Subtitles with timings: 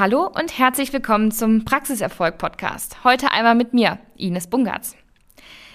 [0.00, 3.04] Hallo und herzlich willkommen zum Praxiserfolg Podcast.
[3.04, 4.96] Heute einmal mit mir, Ines Bungartz.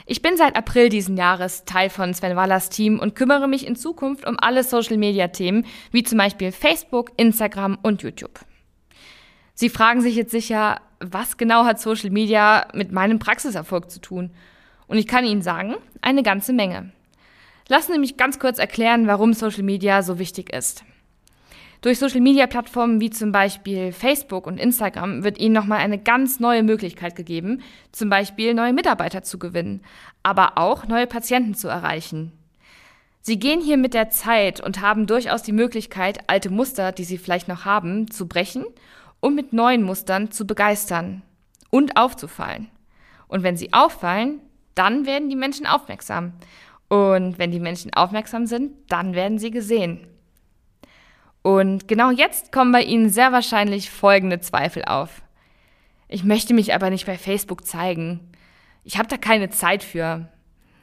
[0.08, 3.76] Ich bin seit April diesen Jahres Teil von Sven Wallers Team und kümmere mich in
[3.76, 8.40] Zukunft um alle Social Media Themen, wie zum Beispiel Facebook, Instagram und YouTube.
[9.54, 14.32] Sie fragen sich jetzt sicher, was genau hat Social Media mit meinem Praxiserfolg zu tun?
[14.88, 16.92] Und ich kann Ihnen sagen, eine ganze Menge.
[17.68, 20.84] Lassen Sie mich ganz kurz erklären, warum Social Media so wichtig ist.
[21.82, 27.16] Durch Social-Media-Plattformen wie zum Beispiel Facebook und Instagram wird Ihnen nochmal eine ganz neue Möglichkeit
[27.16, 27.62] gegeben,
[27.92, 29.82] zum Beispiel neue Mitarbeiter zu gewinnen,
[30.24, 32.32] aber auch neue Patienten zu erreichen.
[33.22, 37.18] Sie gehen hier mit der Zeit und haben durchaus die Möglichkeit, alte Muster, die Sie
[37.18, 38.66] vielleicht noch haben, zu brechen
[39.20, 41.24] und mit neuen Mustern zu begeistern
[41.70, 42.68] und aufzufallen.
[43.28, 44.42] Und wenn Sie auffallen,
[44.76, 46.34] dann werden die Menschen aufmerksam.
[46.88, 50.08] Und wenn die Menschen aufmerksam sind, dann werden sie gesehen.
[51.46, 55.22] Und genau jetzt kommen bei Ihnen sehr wahrscheinlich folgende Zweifel auf.
[56.08, 58.20] Ich möchte mich aber nicht bei Facebook zeigen.
[58.84, 60.28] Ich habe da keine Zeit für.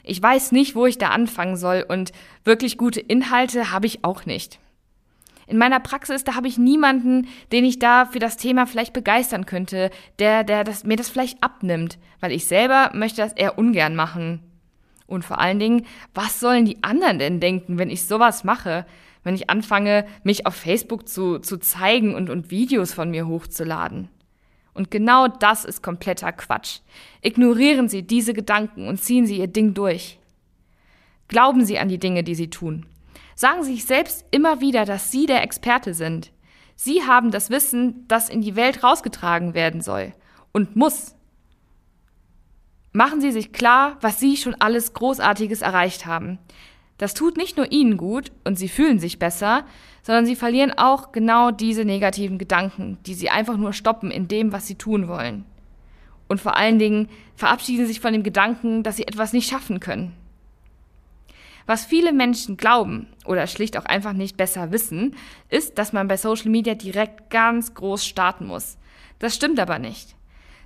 [0.04, 2.12] Ich weiß nicht, wo ich da anfangen soll und
[2.44, 4.60] wirklich gute Inhalte habe ich auch nicht.
[5.48, 9.46] In meiner Praxis, da habe ich niemanden, den ich da für das Thema vielleicht begeistern
[9.46, 13.96] könnte, der, der das, mir das vielleicht abnimmt, weil ich selber möchte das eher ungern
[13.96, 14.44] machen.
[15.08, 18.86] Und vor allen Dingen, was sollen die anderen denn denken, wenn ich sowas mache?
[19.24, 24.08] Wenn ich anfange, mich auf Facebook zu, zu zeigen und, und Videos von mir hochzuladen.
[24.74, 26.80] Und genau das ist kompletter Quatsch.
[27.20, 30.18] Ignorieren Sie diese Gedanken und ziehen Sie Ihr Ding durch.
[31.28, 32.86] Glauben Sie an die Dinge, die Sie tun.
[33.34, 36.32] Sagen Sie sich selbst immer wieder, dass Sie der Experte sind.
[36.74, 40.12] Sie haben das Wissen, das in die Welt rausgetragen werden soll
[40.52, 41.14] und muss.
[42.92, 46.38] Machen Sie sich klar, was Sie schon alles Großartiges erreicht haben.
[47.02, 49.64] Das tut nicht nur ihnen gut und sie fühlen sich besser,
[50.04, 54.52] sondern sie verlieren auch genau diese negativen Gedanken, die sie einfach nur stoppen in dem,
[54.52, 55.44] was sie tun wollen.
[56.28, 60.12] Und vor allen Dingen verabschieden sich von dem Gedanken, dass sie etwas nicht schaffen können.
[61.66, 65.16] Was viele Menschen glauben oder schlicht auch einfach nicht besser wissen,
[65.48, 68.78] ist, dass man bei Social Media direkt ganz groß starten muss.
[69.18, 70.14] Das stimmt aber nicht.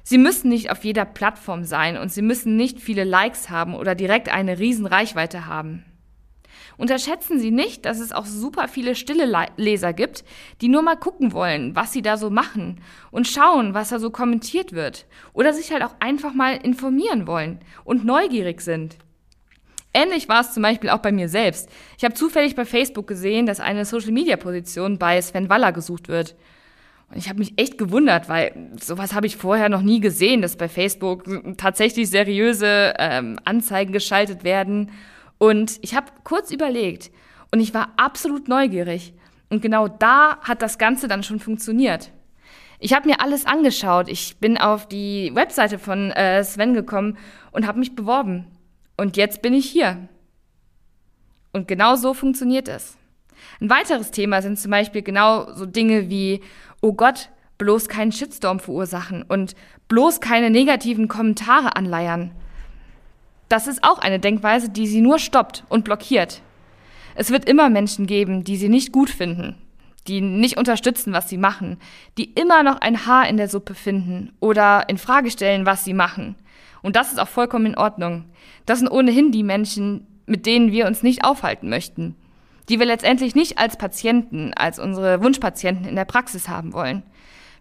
[0.02, 3.94] Sie müssen nicht auf jeder Plattform sein und sie müssen nicht viele Likes haben oder
[3.94, 5.82] direkt eine riesen Reichweite haben.
[6.76, 10.24] Unterschätzen Sie nicht, dass es auch super viele stille Leser gibt,
[10.60, 12.80] die nur mal gucken wollen, was Sie da so machen
[13.10, 15.06] und schauen, was da so kommentiert wird.
[15.32, 18.96] Oder sich halt auch einfach mal informieren wollen und neugierig sind.
[19.94, 21.70] Ähnlich war es zum Beispiel auch bei mir selbst.
[21.96, 26.36] Ich habe zufällig bei Facebook gesehen, dass eine Social-Media-Position bei Sven Waller gesucht wird.
[27.08, 30.56] Und ich habe mich echt gewundert, weil sowas habe ich vorher noch nie gesehen, dass
[30.56, 31.24] bei Facebook
[31.56, 34.90] tatsächlich seriöse ähm, Anzeigen geschaltet werden
[35.38, 37.10] und ich habe kurz überlegt
[37.52, 39.12] und ich war absolut neugierig.
[39.48, 42.10] Und genau da hat das Ganze dann schon funktioniert.
[42.78, 44.08] Ich habe mir alles angeschaut.
[44.08, 47.16] Ich bin auf die Webseite von äh, Sven gekommen
[47.52, 48.46] und habe mich beworben.
[48.96, 50.08] Und jetzt bin ich hier.
[51.52, 52.98] Und genau so funktioniert es.
[53.60, 56.42] Ein weiteres Thema sind zum Beispiel genau so Dinge wie,
[56.82, 59.54] oh Gott, bloß keinen Shitstorm verursachen und
[59.88, 62.32] bloß keine negativen Kommentare anleiern.
[63.48, 66.42] Das ist auch eine Denkweise, die sie nur stoppt und blockiert.
[67.14, 69.56] Es wird immer Menschen geben, die sie nicht gut finden,
[70.08, 71.78] die nicht unterstützen, was sie machen,
[72.18, 75.94] die immer noch ein Haar in der Suppe finden oder in Frage stellen, was sie
[75.94, 76.34] machen.
[76.82, 78.24] Und das ist auch vollkommen in Ordnung.
[78.66, 82.16] Das sind ohnehin die Menschen, mit denen wir uns nicht aufhalten möchten,
[82.68, 87.02] die wir letztendlich nicht als Patienten, als unsere Wunschpatienten in der Praxis haben wollen.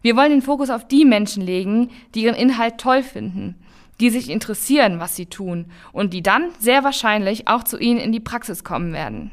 [0.02, 3.56] Wir wollen den Fokus auf die Menschen legen, die ihren Inhalt toll finden,
[4.00, 8.12] die sich interessieren, was sie tun und die dann sehr wahrscheinlich auch zu ihnen in
[8.12, 9.32] die Praxis kommen werden.